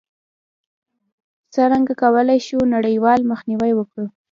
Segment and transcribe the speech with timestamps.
[1.53, 4.05] څرنګه کولای شو نړیوال مخنیوی وکړو؟